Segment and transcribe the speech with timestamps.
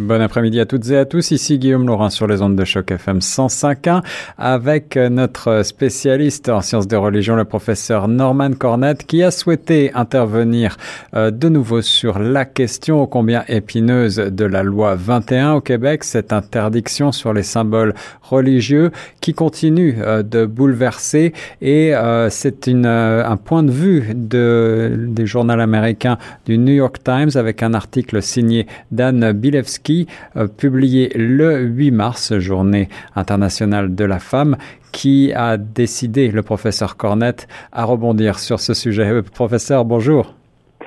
[0.00, 1.30] Bon après-midi à toutes et à tous.
[1.30, 4.02] Ici Guillaume Laurin sur les ondes de choc FM 105.1
[4.38, 10.78] avec notre spécialiste en sciences de religion, le professeur Norman Cornette, qui a souhaité intervenir
[11.12, 16.02] euh, de nouveau sur la question ô combien épineuse de la loi 21 au Québec,
[16.04, 17.92] cette interdiction sur les symboles
[18.22, 25.26] religieux qui continue euh, de bouleverser et euh, c'est un point de vue de, des
[25.26, 29.89] journaux américains du New York Times avec un article signé Dan Bilewski
[30.36, 34.56] euh, publié le 8 mars, journée internationale de la femme,
[34.92, 39.10] qui a décidé, le professeur Cornette, à rebondir sur ce sujet.
[39.10, 40.34] Euh, professeur, bonjour.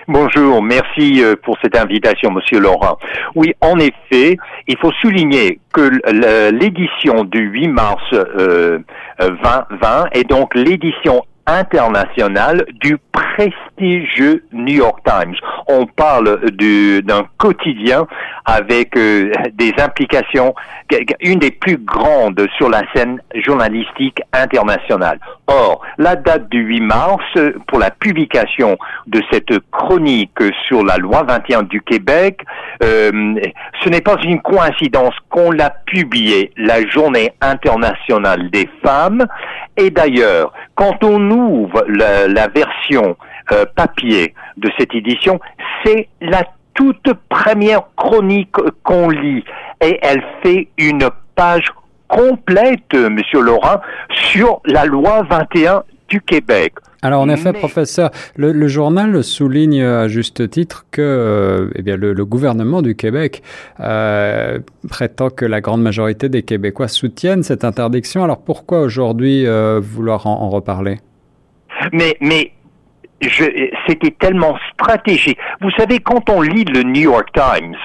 [0.07, 2.97] Bonjour, merci euh, pour cette invitation, Monsieur Laurent.
[3.35, 5.89] Oui, en effet, il faut souligner que
[6.51, 8.03] l'édition du 8 mars
[9.19, 15.35] 2020 est donc l'édition internationale du prestigieux New York Times.
[15.67, 18.07] On parle d'un quotidien
[18.45, 20.53] avec euh, des implications,
[21.21, 25.19] une des plus grandes sur la scène journalistique internationale.
[25.47, 27.25] Or, la date du 8 mars
[27.67, 28.77] pour la publication
[29.07, 32.39] de cette chronique sur la loi 21 du Québec,
[32.81, 33.35] euh,
[33.83, 39.25] ce n'est pas une coïncidence qu'on l'a publiée la journée internationale des femmes.
[39.75, 43.17] Et d'ailleurs, quand on ouvre la, version
[43.51, 45.39] euh, papier de cette édition,
[45.83, 49.43] c'est la toute première chronique qu'on lit
[49.81, 51.65] et elle fait une page
[52.07, 53.81] complète, Monsieur Laurent,
[54.31, 56.73] sur la loi 21 du Québec.
[57.03, 62.25] Alors en effet, professeur, le, journal souligne à juste titre que euh, eh bien, le,
[62.25, 63.43] gouvernement du Québec
[63.81, 64.59] euh,
[64.89, 68.23] prétend que la grande majorité des Québécois soutiennent cette interdiction.
[68.23, 70.99] Alors pourquoi aujourd'hui euh, vouloir en, en reparler?
[71.91, 72.53] Mais mais
[73.87, 75.37] c'était tellement stratégique.
[75.61, 77.75] Vous savez, quand on lit le New York Times,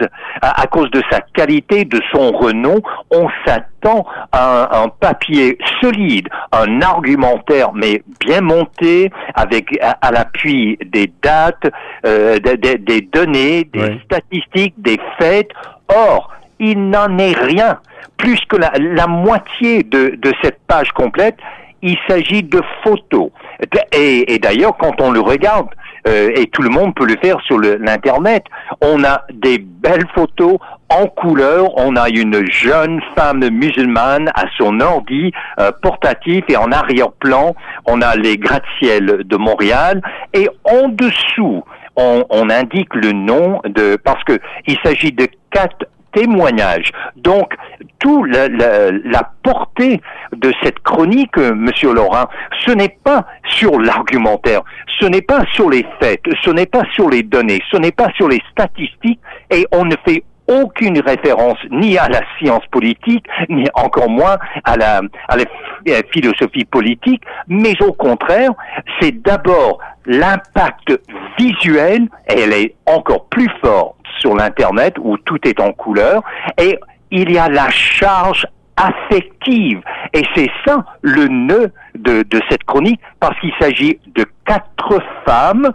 [0.43, 6.81] à, cause de sa qualité, de son renom, on s'attend à un, papier solide, un
[6.83, 11.71] argumentaire mais bien monté, avec à, l'appui des dates,
[12.07, 15.51] euh, des, données, des statistiques, des faits.
[15.89, 17.79] Or, il n'en est rien.
[18.17, 21.37] Plus que la, moitié de, de cette page complète,
[21.83, 23.31] il s'agit de photos.
[23.93, 25.69] Et, d'ailleurs, quand on le regarde,
[26.07, 28.45] euh, et tout le monde peut le faire sur l'internet,
[28.81, 30.59] on a des belles photos
[30.89, 31.77] en couleur.
[31.77, 37.55] On a une jeune femme musulmane à son ordi euh, portatif et en arrière-plan,
[37.87, 40.03] on a les gratte-ciel de Montréal.
[40.35, 41.65] Et en dessous,
[41.97, 46.91] on, on, indique le nom de parce que il s'agit de quatre témoignage.
[47.17, 47.55] Donc,
[47.99, 50.01] tout la, portée
[50.37, 52.27] de cette chronique, euh, Monsieur Laurent,
[52.67, 54.63] ce n'est pas sur l'argumentaire,
[55.01, 58.11] ce n'est pas sur les faits, ce n'est pas sur les données, ce n'est pas
[58.17, 59.21] sur les statistiques,
[59.51, 64.77] et on ne fait aucune référence ni à la science politique, ni encore moins à
[64.77, 65.45] la, à la
[66.11, 68.51] philosophie politique, mais au contraire,
[69.01, 70.99] c'est d'abord l'impact
[71.39, 76.23] visuel, elle est encore plus fort sur l'Internet où tout est en couleur
[76.61, 76.79] et
[77.11, 78.47] il y a la charge
[78.77, 79.81] affective.
[80.13, 85.71] Et c'est ça le nœud de, de cette chronique parce qu'il s'agit de quatre femmes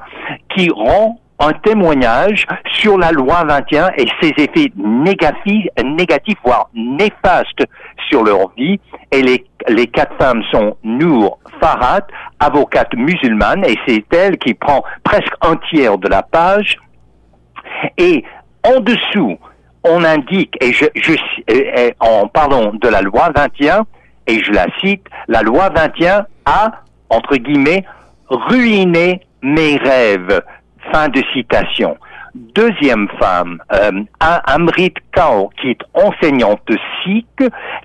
[0.55, 7.65] qui rendent un témoignage sur la loi 21 et ses effets négatifs, voire néfastes
[8.09, 8.79] sur leur vie.
[9.11, 12.07] Et les, quatre femmes sont Nour Farhat,
[12.39, 16.77] avocate musulmane, et c'est elle qui prend presque un tiers de la page.
[17.97, 18.23] Et
[18.63, 19.37] en dessous,
[19.83, 21.13] on indique, et je, je
[21.99, 23.85] en parlant de la loi 21,
[24.27, 26.71] et je la cite, la loi 21 a,
[27.09, 27.83] entre guillemets,
[28.29, 30.41] ruiné mes rêves.
[30.91, 31.97] Fin de citation.
[32.35, 36.67] Deuxième femme, euh, Amrit Kaur, qui est enseignante
[37.03, 37.43] sikh,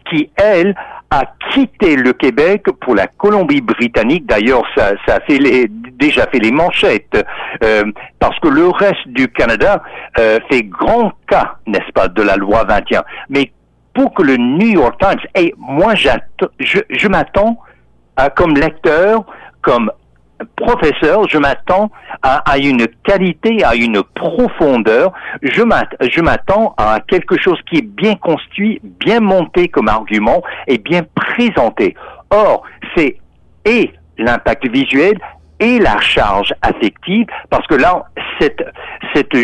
[0.09, 0.74] qui, elle,
[1.10, 4.27] a quitté le Québec pour la Colombie-Britannique.
[4.27, 7.27] D'ailleurs, ça, ça a fait les, déjà fait les manchettes,
[7.62, 7.84] euh,
[8.18, 9.83] parce que le reste du Canada
[10.18, 13.04] euh, fait grand cas, n'est-ce pas, de la loi 21.
[13.28, 13.53] Mais
[13.92, 16.10] pour que le New York Times, et moi, je,
[16.89, 17.59] je m'attends
[18.34, 19.24] comme lecteur,
[19.62, 19.91] comme
[20.57, 21.91] professeur, je m'attends
[22.23, 25.13] à, une qualité, à une profondeur.
[25.43, 31.03] Je m'attends à quelque chose qui est bien construit, bien monté comme argument et bien
[31.15, 31.95] présenté.
[32.31, 32.63] Or,
[32.97, 33.19] c'est
[33.65, 35.15] et l'impact visuel
[35.61, 38.05] et la charge affective, parce que là,
[38.41, 38.63] cette,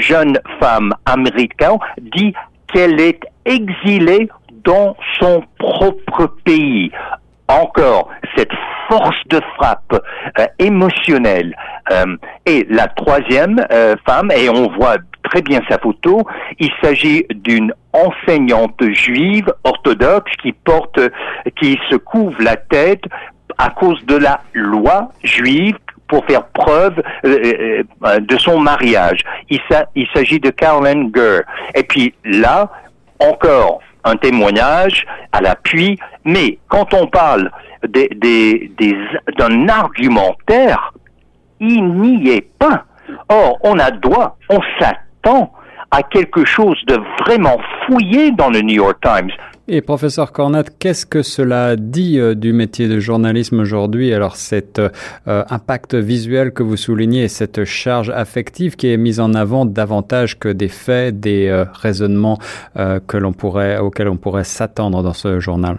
[0.00, 2.32] jeune femme américaine dit
[2.72, 4.28] qu'elle est exilée
[4.64, 6.90] dans son propre pays.
[7.48, 8.52] Encore cette
[8.88, 10.02] force de frappe
[10.38, 11.56] euh, émotionnelle.
[11.90, 16.22] Euh, et la troisième euh, femme, et on voit très bien sa photo,
[16.58, 21.00] il s'agit d'une enseignante juive orthodoxe qui porte,
[21.60, 23.04] qui se couvre la tête
[23.58, 25.76] à cause de la loi juive
[26.08, 29.20] pour faire preuve de son mariage.
[29.48, 29.60] Il,
[30.14, 31.42] s'agit de Carolyn Gurr.
[31.74, 32.70] Et puis là,
[33.20, 37.50] encore un témoignage à l'appui, mais quand on parle
[37.82, 40.92] d'un argumentaire,
[41.60, 42.84] il n'y est pas.
[43.28, 45.52] Or, on a droit, on s'attend
[45.90, 49.30] à quelque chose de vraiment fouillé dans le New York Times.
[49.66, 54.12] Et professeur Cornat, qu'est-ce que cela dit euh, du métier de journalisme aujourd'hui?
[54.12, 54.90] Alors cet euh,
[55.26, 60.50] impact visuel que vous soulignez, cette charge affective qui est mise en avant davantage que
[60.50, 62.38] des faits, des euh, raisonnements
[62.74, 65.78] que l'on pourrait, auxquels on pourrait s'attendre dans ce journal?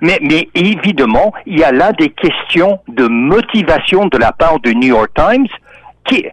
[0.00, 0.20] Mais,
[0.54, 5.10] évidemment, il y a là des questions de motivation de la part du New York
[5.14, 5.46] Times
[6.04, 6.26] qui,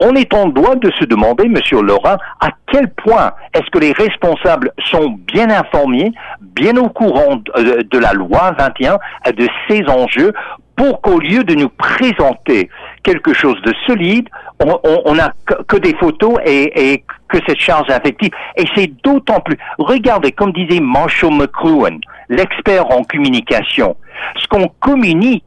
[0.00, 3.92] on est en droit de se demander, Monsieur Laurent, à quel point est-ce que les
[3.92, 8.98] responsables sont bien informés, bien au courant de, la loi 21,
[9.32, 10.32] de ces enjeux,
[10.76, 12.68] pour qu'au lieu de nous présenter
[13.04, 14.28] quelque chose de solide,
[14.60, 15.32] on n'a
[15.68, 18.30] que, des photos et, que cette charge affective.
[18.56, 19.56] Et c'est d'autant plus.
[19.78, 21.98] Regardez, comme disait Marshall McLuhan,
[22.28, 23.96] l'expert en communication,
[24.36, 25.44] ce qu'on communique,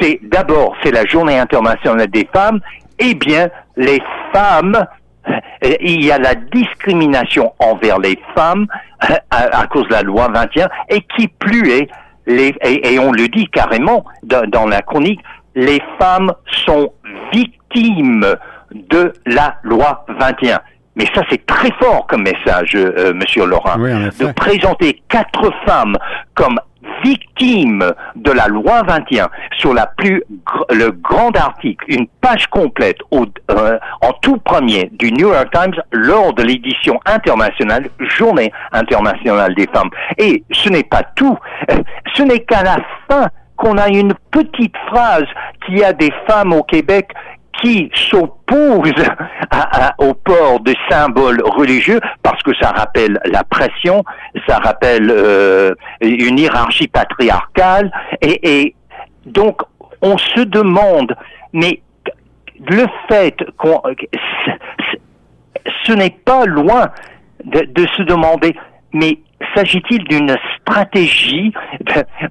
[0.00, 2.60] c'est d'abord, c'est la Journée internationale des femmes
[3.02, 4.00] eh bien, les
[4.32, 4.86] femmes,
[5.28, 8.66] euh, il y a la discrimination envers les femmes
[9.10, 11.88] euh, à, cause de la loi 21, et qui plus est,
[12.26, 15.20] les, et, on le dit carrément dans, la chronique,
[15.56, 16.32] les femmes
[16.64, 16.92] sont
[17.32, 18.36] victimes
[18.72, 20.60] de la loi 21.
[20.94, 25.96] Mais ça, c'est très fort comme message, euh, Monsieur Laurent, de présenter quatre femmes
[26.34, 26.60] comme
[27.04, 30.22] victime de la loi 21 sur la plus
[30.70, 36.32] le grand article, une page complète euh, en tout premier du New York Times lors
[36.34, 39.90] de l'édition internationale Journée internationale des femmes.
[40.18, 41.38] Et ce n'est pas tout,
[42.14, 45.26] ce n'est qu'à la fin qu'on a une petite phrase
[45.66, 47.10] qui a des femmes au Québec
[47.60, 48.92] qui s'oppose
[49.98, 54.04] au port de symboles religieux parce que ça rappelle la pression,
[54.48, 58.74] ça rappelle euh, une hiérarchie patriarcale et,
[59.26, 59.62] donc
[60.00, 61.14] on se demande
[61.52, 61.80] mais
[62.68, 63.80] le fait qu'on
[65.86, 66.88] ce n'est pas loin
[67.44, 68.54] de se demander
[68.92, 69.18] mais
[69.54, 71.52] s'agit-il d'une stratégie,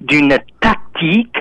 [0.00, 1.36] d'une tactique,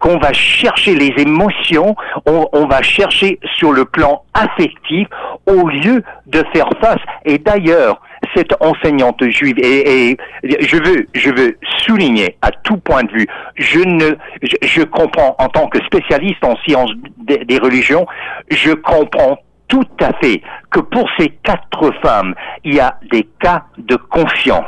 [0.00, 1.94] qu'on va chercher les émotions,
[2.26, 5.08] on, va chercher sur le plan affectif
[5.46, 7.00] au lieu de faire face.
[7.24, 8.00] Et d'ailleurs,
[8.34, 13.26] cette enseignante juive, et, je veux, je veux souligner à tout point de vue,
[13.56, 14.16] je ne,
[14.62, 18.06] je, comprends en tant que spécialiste en sciences des religions,
[18.50, 19.38] je comprends
[19.70, 22.34] tout à fait que pour ces quatre femmes,
[22.64, 24.66] il y a des cas de confiance,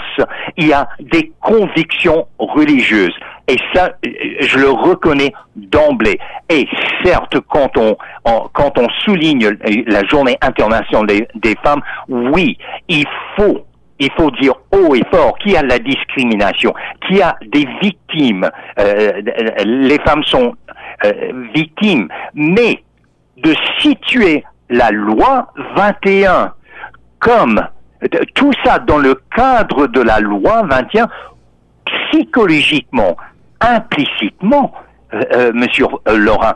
[0.57, 3.15] il y a des convictions religieuses.
[3.49, 6.19] Et ça, je le reconnais d'emblée.
[6.49, 6.67] Et
[7.05, 7.97] certes, quand on,
[8.53, 9.57] quand on souligne
[9.87, 12.57] la journée internationale des, femmes, oui,
[12.89, 13.05] il
[13.37, 13.67] faut
[13.99, 16.75] il faut dire haut et fort qu'il y a la discrimination,
[17.07, 18.51] qu'il y a des victimes.
[18.81, 19.13] Euh,
[19.65, 20.56] les femmes sont
[21.05, 21.13] euh,
[21.55, 22.82] victimes, mais
[23.37, 26.52] de situer la loi 21
[27.20, 27.60] comme
[28.34, 31.08] tout ça dans le cadre de la loi 21,
[31.86, 33.17] psychologiquement,
[33.60, 34.72] implicitement,
[35.14, 36.55] euh, euh Monsieur euh, Laurent,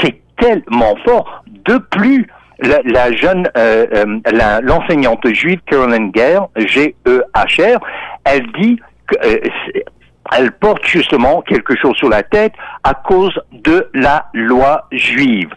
[0.00, 1.44] c'est tellement fort.
[1.64, 2.26] De plus,
[2.60, 4.20] la, jeune, euh,
[4.62, 7.80] l'enseignante juive Carolyn Guerre, G-E-H-R,
[8.24, 8.80] elle dit
[9.10, 12.52] qu'elle porte justement quelque chose sur la tête
[12.84, 15.50] à cause de la loi juive.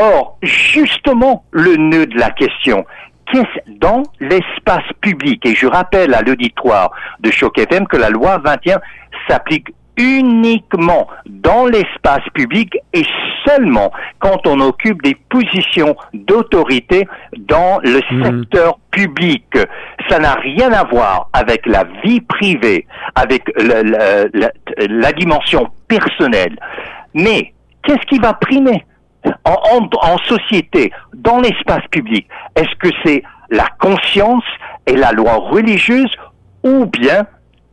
[0.00, 2.84] Or, justement, le nœud de la question,
[3.30, 8.38] qu'est-ce dans l'espace public, et je rappelle à l'auditoire de Choc FM que la loi
[8.38, 8.80] 21
[9.28, 13.04] s'applique uniquement dans l'espace public et
[13.46, 17.06] seulement quand on occupe des positions d'autorité
[17.38, 18.24] dans le mhm.
[18.24, 19.44] secteur public.
[20.08, 24.24] Ça n'a rien à voir avec la vie privée, avec la,
[24.78, 26.58] la dimension personnelle.
[27.14, 27.52] Mais
[27.84, 28.84] qu'est-ce qui va primer?
[29.44, 32.26] En, société, dans l'espace public,
[32.56, 34.44] est-ce que c'est la conscience
[34.86, 36.10] et la loi religieuse
[36.62, 37.26] ou bien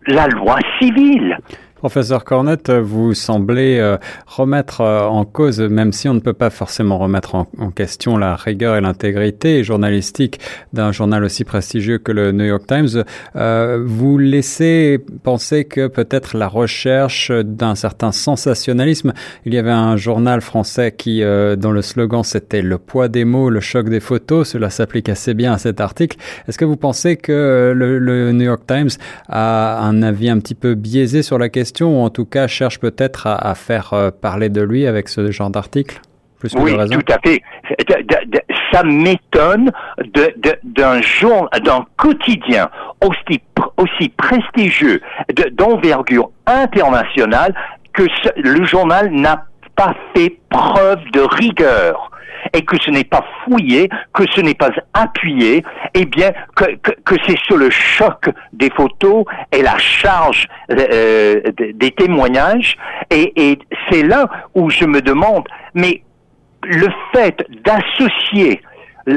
[0.08, 1.38] la loi civile?
[1.82, 3.98] Professeur Cornette, vous semblez euh,
[4.28, 8.36] remettre euh, en cause, même si on ne peut pas forcément remettre en, question la
[8.36, 10.40] rigueur et l'intégrité journalistique
[10.74, 13.04] d'un journal aussi prestigieux que le New York Times,
[13.36, 19.14] euh, vous laissez penser que peut-être la recherche d'un certain sensationnalisme,
[19.46, 21.22] il y avait un journal français qui,
[21.58, 25.34] dont le slogan c'était le poids des mots, le choc des photos, cela s'applique assez
[25.34, 26.18] bien à cet article.
[26.48, 28.90] Est-ce que vous pensez que le, le New York Times
[29.30, 32.80] a un avis un petit peu biaisé sur la question ou en tout cas cherche
[32.80, 36.01] peut-être à, faire euh, parler de lui avec ce genre d'article
[36.42, 37.42] plus oui, tout à fait.
[38.74, 39.72] Ça m'étonne
[40.63, 42.70] d'un jour, d'un quotidien
[43.06, 43.40] aussi,
[43.78, 45.01] aussi prestigieux,
[45.54, 47.54] d'envergure internationale,
[47.94, 48.04] que
[48.38, 52.11] le journal n'a pas fait preuve de rigueur
[52.53, 57.15] et que ce n'est pas fouillé, que ce n'est pas appuyé, eh bien que, que,
[57.27, 61.41] c'est sur le choc des photos et la charge euh,
[61.74, 62.77] des témoignages.
[63.10, 66.01] Et c'est là où je me demande, mais
[66.63, 68.62] le fait d'associer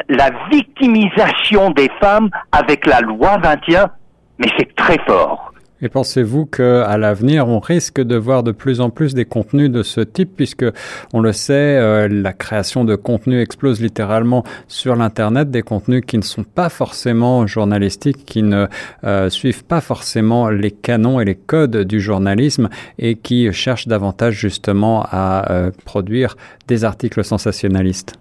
[0.08, 3.90] la victimisation des femmes avec la loi 21,
[4.38, 5.53] mais c'est très fort.
[5.82, 9.82] Et pensez-vous qu'à l'avenir, on risque de voir de plus en plus des contenus de
[9.82, 10.64] ce type, puisque
[11.12, 16.16] on le sait, euh, la création de contenus explose littéralement sur l'Internet, des contenus qui
[16.16, 18.66] ne sont pas forcément journalistiques, qui ne
[19.04, 24.34] euh, suivent pas forcément les canons et les codes du journalisme et qui cherchent davantage
[24.34, 26.36] justement à euh, produire
[26.68, 28.14] des articles sensationnalistes.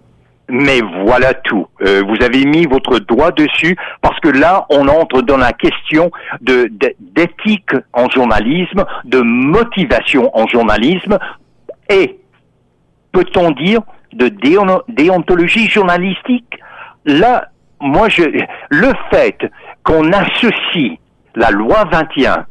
[0.48, 1.66] Mais voilà tout.
[1.80, 6.10] Euh, vous avez mis votre doigt dessus parce que là, on entre dans la question
[6.42, 6.70] de
[7.00, 11.18] d'éthique en journalisme, de motivation en journalisme
[11.88, 12.18] et
[13.12, 13.80] peut-on dire
[14.12, 14.28] de
[14.88, 16.58] déontologie journalistique.
[17.06, 17.48] Là,
[17.80, 18.22] moi, je,
[18.70, 19.38] le fait
[19.82, 20.98] qu'on associe
[21.34, 22.46] la loi 21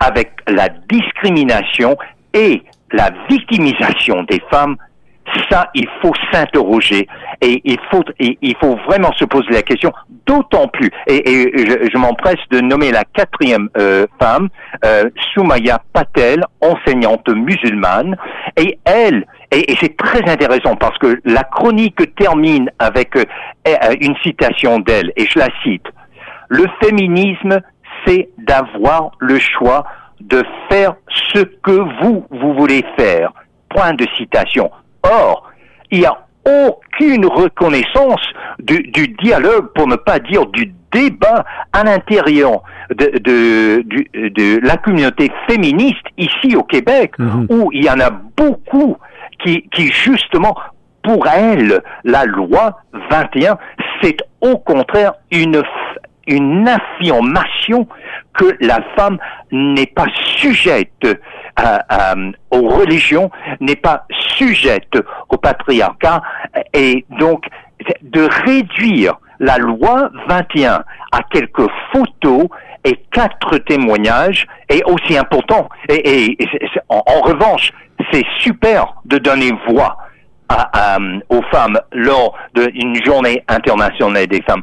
[0.00, 1.96] avec la discrimination
[2.34, 4.76] et la victimisation des femmes,
[5.50, 7.06] ça, il faut s'interroger
[7.40, 9.92] et il faut, il faut vraiment se poser la question,
[10.26, 11.52] d'autant plus, et,
[11.92, 14.48] je, m'empresse de nommer la quatrième euh, femme,
[14.84, 18.16] euh, Soumaya Patel, enseignante musulmane,
[18.56, 23.24] et elle, et, c'est très intéressant parce que la chronique termine avec euh,
[24.00, 25.86] une citation d'elle, et je la cite,
[26.48, 27.60] le féminisme,
[28.06, 29.84] c'est d'avoir le choix
[30.20, 30.94] de faire
[31.32, 33.32] ce que vous, vous voulez faire.
[33.68, 34.70] Point de citation.
[35.02, 35.50] Or,
[35.90, 38.20] il n'y a aucune reconnaissance
[38.58, 38.82] du,
[39.22, 46.56] dialogue, pour ne pas dire du débat à l'intérieur de, de, la communauté féministe ici
[46.56, 47.46] au Québec, mhm.
[47.48, 48.96] où il y en a beaucoup
[49.42, 50.56] qui, qui justement,
[51.02, 52.80] pour elles, la loi
[53.10, 53.56] 21,
[54.02, 55.62] c'est au contraire une
[56.26, 57.86] une affirmation
[58.34, 59.18] que la femme
[59.50, 61.06] n'est pas sujette
[62.50, 64.96] aux religions, n'est pas sujette
[65.28, 66.22] au patriarcat,
[66.72, 67.44] et donc
[68.02, 72.46] de réduire la loi 21 à quelques photos
[72.84, 75.68] et quatre témoignages est aussi important.
[75.88, 76.36] Et,
[76.88, 77.72] en, revanche,
[78.12, 79.98] c'est super de donner voix
[81.28, 84.62] aux femmes lors d'une journée internationale des femmes.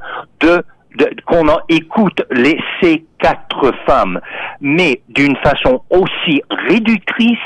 [1.25, 4.19] Qu'on en écoute les, ces quatre femmes,
[4.61, 7.37] mais d'une façon aussi réductrice,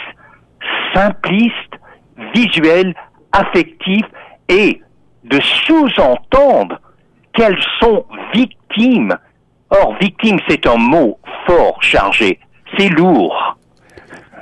[0.94, 1.74] simpliste,
[2.34, 2.94] visuelle,
[3.32, 4.06] affective,
[4.50, 4.82] et
[5.24, 6.80] de sous-entendre
[7.34, 9.16] qu'elles sont victimes.
[9.70, 11.18] Or, victime, c'est un mot
[11.48, 12.40] fort chargé,
[12.78, 13.58] c'est lourd.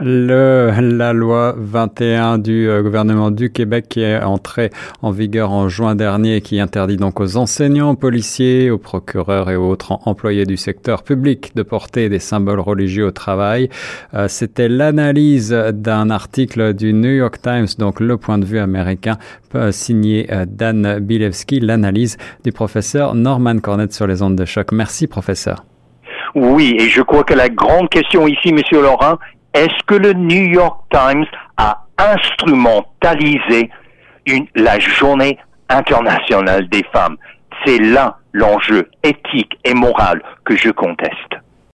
[0.04, 4.72] Le, la loi 21 du euh, gouvernement du Québec qui est entrée
[5.04, 9.52] en vigueur en juin dernier et qui interdit donc aux enseignants, aux policiers, aux procureurs
[9.52, 13.70] et autres employés du secteur public de porter des symboles religieux au travail.
[14.16, 19.20] Euh, c'était l'analyse d'un article du New York Times, donc le point de vue américain,
[19.54, 24.72] euh, signé Dan Bilewski, l'analyse du professeur Norman Cornett sur les ondes de choc.
[24.72, 25.64] Merci professeur.
[26.34, 29.18] Oui, et je crois que la grande question ici, Monsieur Laurent,
[29.54, 31.26] est-ce que le New York Times
[31.58, 33.70] a instrumentalisé
[34.56, 35.38] la journée
[35.70, 37.18] internationale des femmes?
[37.66, 41.41] C'est là l'enjeu éthique et moral que je conteste.